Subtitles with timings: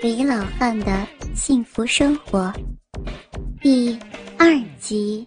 [0.00, 1.04] 李老汉的
[1.34, 2.52] 幸福生活
[3.60, 3.98] 第
[4.38, 5.26] 二集。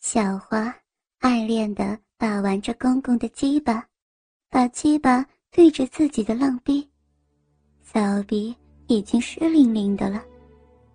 [0.00, 0.74] 小花
[1.20, 3.82] 爱恋的把玩着公公的鸡巴，
[4.50, 6.86] 把鸡巴对着自己的浪逼，
[7.82, 8.54] 小臂
[8.86, 10.22] 已经湿淋淋的了，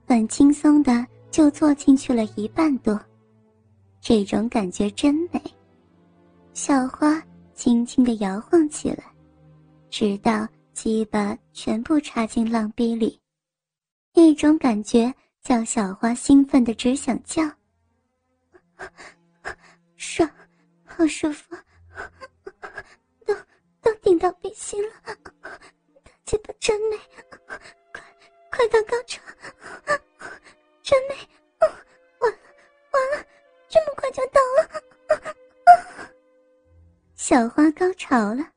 [0.06, 3.00] 很轻松的就坐进去了一半多，
[4.00, 5.42] 这种感觉真美。
[6.54, 7.20] 小花
[7.56, 9.04] 轻轻的摇晃起来，
[9.90, 10.48] 直到。
[10.78, 13.20] 鸡巴全部插进浪逼里，
[14.14, 17.42] 一种感觉叫小花兴奋的只想叫。
[19.96, 20.30] 爽，
[20.86, 21.56] 好舒服，
[23.26, 23.34] 都
[23.82, 25.16] 都顶到鼻心了，大
[26.26, 26.98] 鸡巴真美，
[27.48, 28.04] 快
[28.52, 29.20] 快到高潮，
[30.84, 31.16] 真美，
[31.60, 32.38] 完了
[32.92, 33.26] 完了，
[33.68, 36.14] 这么快就到了，
[37.18, 38.48] 小花高潮了。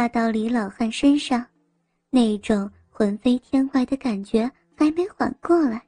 [0.00, 1.44] 爬到李老汉身上，
[2.08, 5.86] 那种魂飞天外的感觉还没缓过来。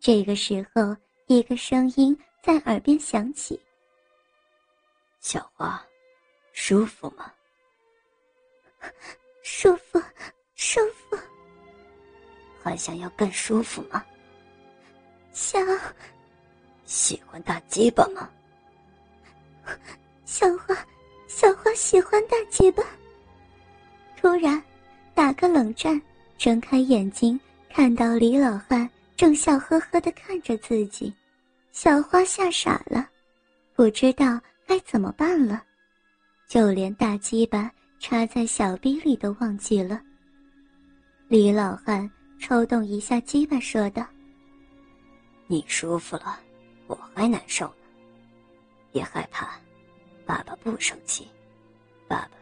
[0.00, 0.96] 这个时候，
[1.28, 3.60] 一个声音在耳边响起
[5.22, 5.80] ：“小花，
[6.52, 7.32] 舒服吗
[9.44, 10.02] ？”“舒服，
[10.56, 11.16] 舒服。
[12.60, 14.04] ”“还想要更舒服吗
[15.30, 15.64] ？”“想。
[16.86, 18.28] ”“喜欢大鸡巴吗
[20.26, 20.76] ？”“小花，
[21.28, 22.82] 小花喜欢大鸡巴。”
[24.22, 24.62] 突然，
[25.16, 26.00] 打个冷战，
[26.38, 31.12] 睁开眼睛，看到李老汉正笑呵呵的看着自己，
[31.72, 33.04] 小花吓傻了，
[33.74, 35.64] 不知道该怎么办了，
[36.46, 40.00] 就连大鸡巴插在小逼里都忘记了。
[41.26, 44.06] 李老汉抽动一下鸡巴，说道
[45.48, 46.38] ：“你舒服了，
[46.86, 47.74] 我还难受呢。
[48.92, 49.58] 别害怕，
[50.24, 51.26] 爸爸不生气，
[52.06, 52.41] 爸爸。”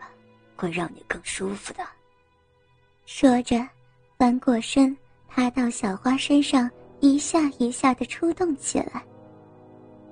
[0.61, 1.83] 会让你更舒服的。
[3.07, 3.67] 说着，
[4.19, 4.95] 翻过身，
[5.27, 9.03] 趴到小花身上，一下一下的出动起来。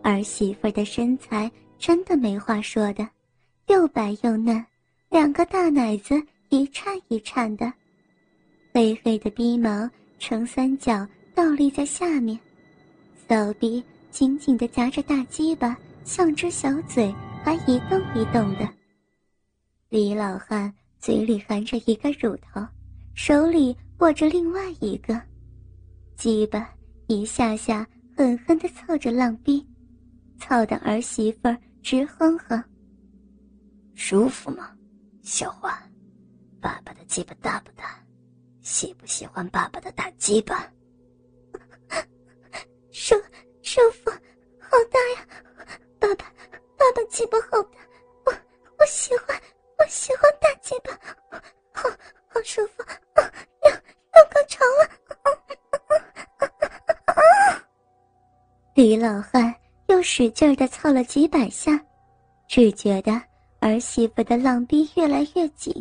[0.02, 3.06] 儿媳妇的身材真的没话说的，
[3.66, 4.64] 又白又嫩，
[5.10, 7.70] 两个大奶子一颤一颤的，
[8.72, 12.38] 黑黑的鼻毛呈三角倒立在下面，
[13.28, 18.66] 小鼻紧紧的夹着大鸡巴，像只小嘴，还一动一动的。
[19.90, 22.60] 李老汉嘴里含着一个乳头，
[23.14, 25.18] 手里握着另外一个，
[26.14, 26.74] 鸡巴
[27.06, 29.66] 一下下狠狠地操着浪逼，
[30.38, 31.48] 操的儿媳妇
[31.82, 32.62] 直哼哼。
[33.94, 34.76] 舒服吗，
[35.22, 35.82] 小花？
[36.60, 37.98] 爸爸的鸡巴大不大？
[38.60, 40.70] 喜不喜欢爸爸的大鸡巴？
[42.92, 43.14] 舒
[43.62, 44.10] 舒服，
[44.60, 45.26] 好大呀！
[45.98, 46.26] 爸爸，
[46.76, 47.78] 爸爸鸡巴好大，
[48.26, 48.32] 我
[48.78, 49.34] 我喜欢。
[49.78, 50.92] 我喜欢大鸡巴，
[51.72, 51.88] 好
[52.26, 52.82] 好舒服，
[53.64, 54.90] 要要高潮了！
[58.74, 59.54] 李老汉
[59.86, 61.80] 又使劲的操了几百下，
[62.48, 63.12] 只觉得
[63.60, 65.72] 儿媳妇的浪逼越来越紧，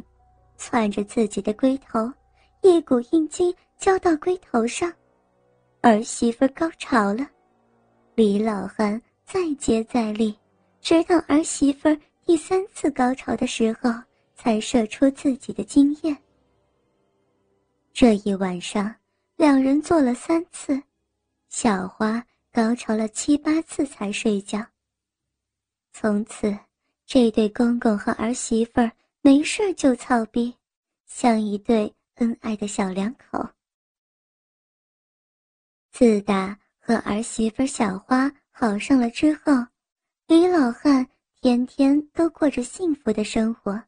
[0.57, 2.11] 攥着自己的龟头，
[2.61, 4.93] 一股阴茎交到龟头上，
[5.81, 7.27] 儿媳妇高潮了。
[8.13, 10.37] 李老汉再接再厉，
[10.81, 11.89] 直到儿媳妇。
[12.27, 13.89] 第三次高潮的时候，
[14.35, 16.13] 才射出自己的精液。
[17.93, 18.93] 这一晚上，
[19.37, 20.83] 两人做了三次，
[21.47, 22.21] 小花
[22.51, 24.59] 高潮了七八次才睡觉。
[25.93, 26.53] 从此，
[27.05, 30.53] 这对公公和儿媳妇儿没事就操逼，
[31.05, 33.47] 像一对恩爱的小两口。
[35.93, 39.53] 自打和儿媳妇小花好上了之后，
[40.27, 41.07] 李老汉。
[41.39, 43.79] 天天都过着幸福的生活，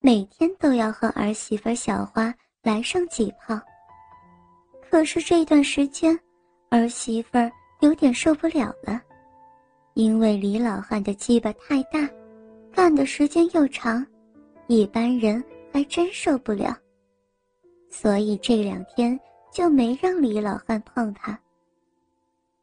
[0.00, 3.56] 每天都要和儿媳妇小花来上几炮。
[4.90, 6.18] 可是这段时间，
[6.70, 7.38] 儿媳妇
[7.80, 9.00] 有点受不了了，
[9.94, 12.00] 因为李老汉的鸡巴太大，
[12.72, 14.04] 干的时间又长，
[14.66, 16.76] 一般人还真受不了。
[17.88, 19.18] 所以这两天
[19.52, 21.38] 就没让李老汉碰他。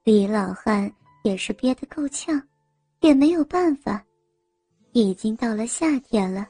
[0.04, 2.42] 李老汉也是憋得够呛。
[3.04, 4.02] 也没有办法，
[4.94, 6.48] 已经到了夏天了，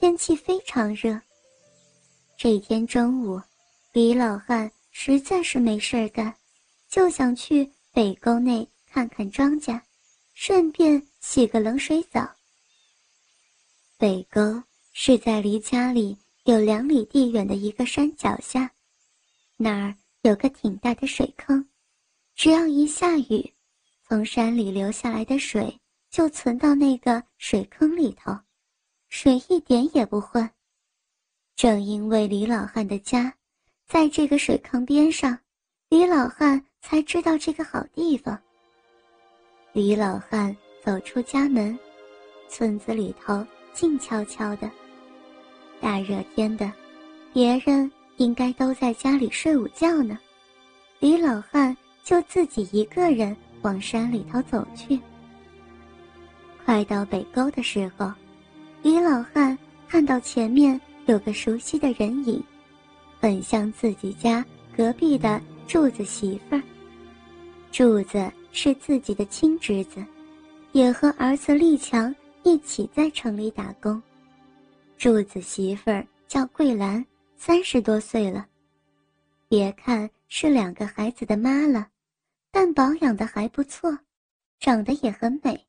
[0.00, 1.20] 天气非常热。
[2.38, 3.38] 这天中午，
[3.92, 6.34] 李老汉实在是没事干，
[6.88, 9.78] 就想去北沟内看看庄稼，
[10.32, 12.26] 顺便洗个冷水澡。
[13.98, 14.40] 北沟
[14.94, 18.72] 是在离家里有两里地远的一个山脚下，
[19.58, 21.68] 那儿有个挺大的水坑，
[22.34, 23.52] 只要一下雨，
[24.08, 25.78] 从山里流下来的水。
[26.12, 28.38] 就存到那个水坑里头，
[29.08, 30.48] 水一点也不混。
[31.56, 33.32] 正因为李老汉的家
[33.88, 35.38] 在这个水坑边上，
[35.88, 38.38] 李老汉才知道这个好地方。
[39.72, 40.54] 李老汉
[40.84, 41.78] 走出家门，
[42.46, 44.70] 村子里头静悄悄的。
[45.80, 46.70] 大热天的，
[47.32, 50.18] 别人应该都在家里睡午觉呢，
[50.98, 51.74] 李老汉
[52.04, 55.00] 就自己一个人往山里头走去。
[56.72, 58.10] 快到北沟的时候，
[58.80, 62.42] 李老汉看到前面有个熟悉的人影，
[63.20, 64.42] 很像自己家
[64.74, 65.38] 隔壁的
[65.68, 66.62] 柱子媳妇儿。
[67.70, 68.32] 柱子。
[68.54, 70.04] 是自己的亲侄子，
[70.72, 74.02] 也和儿子立强一起在城里打工。
[74.98, 77.04] 柱子媳妇儿叫桂兰，
[77.34, 78.46] 三十多岁了。
[79.48, 81.86] 别看是两个孩子的妈了，
[82.50, 83.98] 但保养的还不错，
[84.60, 85.66] 长得也很美。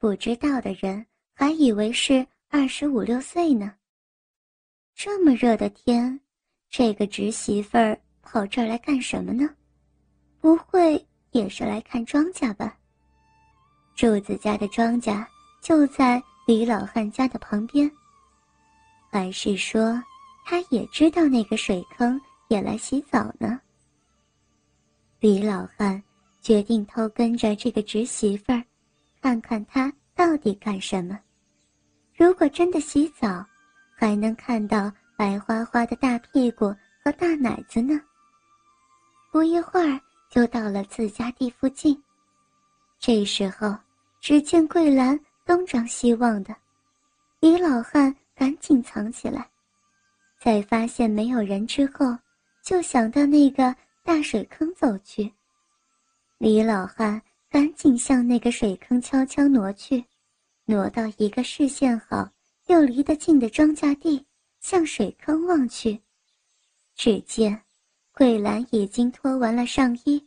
[0.00, 1.04] 不知道的人
[1.34, 3.74] 还以为是二十五六岁呢。
[4.94, 6.18] 这么热的天，
[6.70, 9.46] 这个侄媳妇儿跑这儿来干什么呢？
[10.40, 11.06] 不会？
[11.32, 12.78] 也是来看庄稼吧。
[13.94, 15.22] 柱子家的庄稼
[15.60, 17.88] 就在李老汉家的旁边。
[19.10, 20.02] 还是说，
[20.46, 22.18] 他也知道那个水坑
[22.48, 23.60] 也来洗澡呢？
[25.18, 26.02] 李老汉
[26.40, 28.64] 决定偷跟着这个侄媳妇儿，
[29.20, 31.18] 看看他到底干什么。
[32.16, 33.44] 如果真的洗澡，
[33.96, 36.74] 还能看到白花花的大屁股
[37.04, 38.00] 和大奶子呢。
[39.30, 40.00] 不一会儿。
[40.30, 42.00] 就到了自家地附近，
[43.00, 43.76] 这时候，
[44.20, 46.54] 只见桂兰东张西望的，
[47.40, 49.44] 李老汉赶紧藏起来，
[50.38, 52.16] 在发现没有人之后，
[52.62, 53.74] 就想到那个
[54.04, 55.28] 大水坑走去。
[56.38, 57.20] 李老汉
[57.50, 60.04] 赶紧向那个水坑悄悄挪去，
[60.66, 62.30] 挪到一个视线好
[62.68, 64.24] 又离得近的庄稼地，
[64.60, 66.00] 向水坑望去，
[66.94, 67.60] 只见。
[68.12, 70.24] 桂兰已经脱完了上衣，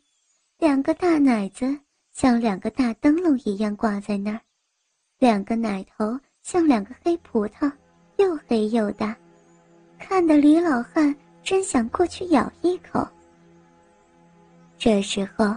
[0.57, 1.79] 两个大奶子
[2.11, 4.41] 像两个大灯笼一样挂在那儿，
[5.17, 7.71] 两个奶头像两个黑葡萄，
[8.17, 9.15] 又黑又大，
[9.97, 13.07] 看得李老汉真想过去咬一口。
[14.77, 15.55] 这时候，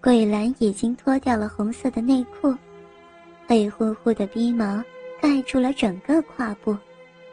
[0.00, 2.54] 桂兰已经脱掉了红色的内裤，
[3.46, 4.82] 黑乎乎的逼毛
[5.20, 6.76] 盖住了整个胯部，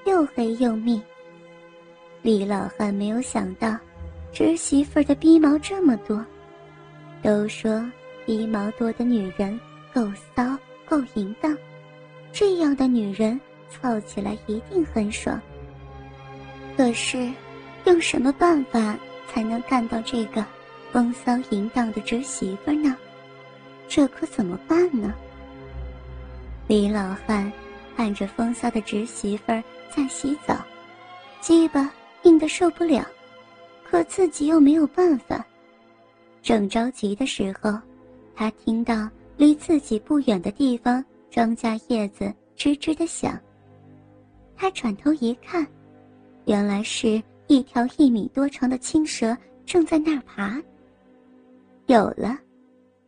[0.05, 1.01] 又黑又密。
[2.21, 3.77] 李老汉没有想到。
[4.33, 6.21] 侄媳妇的逼毛这么多，
[7.23, 7.89] 都说
[8.25, 9.57] 逼毛多的女人
[9.93, 11.57] 够骚够淫荡，
[12.33, 13.39] 这样的女人
[13.69, 15.39] 操起来一定很爽。
[16.75, 17.31] 可是，
[17.85, 18.97] 用什么办法
[19.29, 20.45] 才能干到这个
[20.95, 22.95] 风骚淫荡的侄媳妇呢？
[23.85, 25.13] 这可怎么办呢？
[26.69, 27.51] 李老汉
[27.97, 29.47] 看着风骚的侄媳妇
[29.93, 30.57] 在洗澡，
[31.41, 31.91] 鸡巴
[32.23, 33.05] 硬得受不了。
[33.83, 35.45] 可自己又没有办法。
[36.41, 37.77] 正着急的时候，
[38.33, 43.37] 他听到离自己不远的地方庄稼叶子吱吱的响。
[44.55, 45.67] 他转头一看，
[46.45, 50.57] 原来是一条一米多长的青蛇正在那儿爬。
[51.87, 52.35] 有了，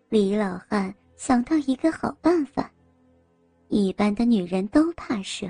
[0.10, 2.72] 李老汉想到一个好办法。
[3.70, 5.48] 一般的女人都怕蛇，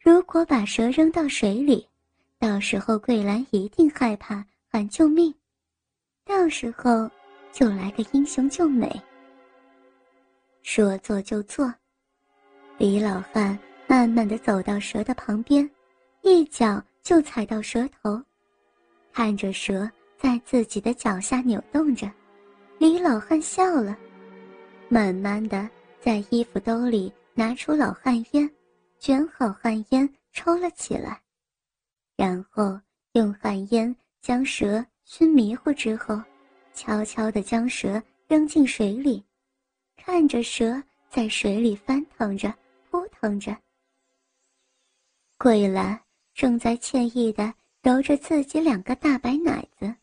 [0.00, 1.86] 如果把蛇扔到水里。
[2.40, 5.32] 到时候桂兰一定害怕，喊救命。
[6.24, 7.08] 到时候
[7.52, 8.90] 就来个英雄救美。
[10.62, 11.72] 说做就做，
[12.78, 15.70] 李老汉慢慢的走到蛇的旁边，
[16.22, 18.20] 一脚就踩到蛇头，
[19.12, 22.10] 看着蛇在自己的脚下扭动着，
[22.80, 23.94] 李老汉笑了，
[24.88, 25.68] 慢慢的
[26.00, 28.50] 在衣服兜里拿出老旱烟，
[28.98, 31.20] 卷好旱烟抽了起来。
[32.16, 32.80] 然后
[33.12, 36.18] 用旱烟将蛇熏迷糊之后，
[36.72, 39.22] 悄悄的将蛇扔进水里，
[39.98, 42.50] 看着蛇在水里翻腾着、
[42.88, 43.54] 扑腾着。
[45.36, 46.00] 桂兰
[46.32, 49.94] 正在惬意的揉着自己两个大白奶子。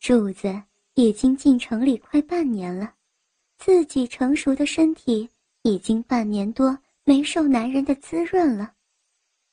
[0.00, 0.60] 柱子
[0.98, 2.94] 已经进城里快半年了，
[3.58, 5.28] 自己成熟的身体
[5.60, 8.72] 已经半年多没受男人的滋润了。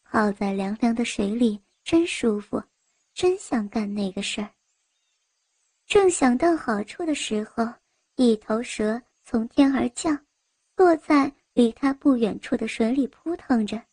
[0.06, 2.64] 泡在凉凉的水里真舒服，
[3.14, 4.50] 真想干那个事儿。
[5.86, 7.68] 正想到好处的时候，
[8.16, 10.18] 一头蛇从天而降，
[10.78, 13.84] 落在离他不远处的水里扑腾着，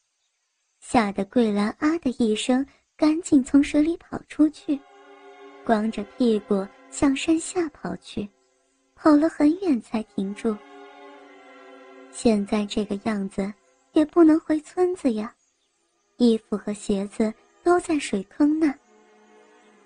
[0.79, 2.65] 吓得桂兰啊的一声，
[2.97, 4.79] 赶紧从水里跑出去，
[5.67, 8.29] 光着屁股向山下跑去，
[8.95, 10.57] 跑了很远才停住。
[12.11, 13.53] 现在这个样子，
[13.93, 15.35] 也不能回村子呀。
[16.17, 17.33] 衣服和鞋子
[17.63, 18.75] 都在水坑那。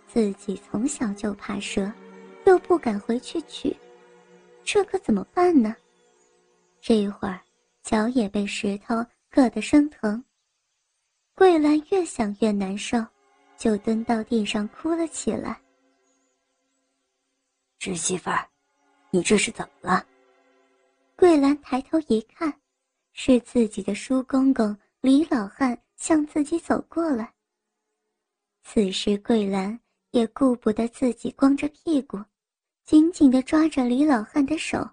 [0.08, 1.92] 自己从小就怕蛇，
[2.46, 3.76] 又不敢回去取，
[4.64, 5.76] 这可怎么办呢？
[6.80, 7.38] 这一会儿
[7.82, 8.96] 脚也被石头
[9.32, 10.22] 硌得生疼。
[11.34, 13.04] 桂兰越想越难受，
[13.56, 15.60] 就蹲到地上哭了起来。
[17.84, 18.48] 侄媳妇儿，
[19.10, 20.06] 你这是怎么了？
[21.16, 22.50] 桂兰抬头一看，
[23.12, 27.30] 是自己的叔公公李老汉向自己走过来。
[28.62, 29.78] 此时桂兰。
[30.12, 32.16] 也顾不得自己光着屁股，
[32.84, 34.88] 紧紧地抓着李老汉的手，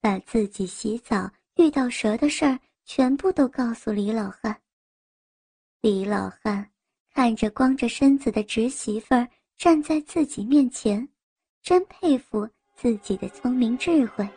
[0.00, 4.60] 把自己洗澡遇到蛇的事儿全部都告诉李老汉。
[5.80, 6.68] 李老汉
[7.12, 11.08] 看着光着身子的侄媳妇儿站在自己面前，
[11.64, 14.28] 真佩服自己的聪明智慧。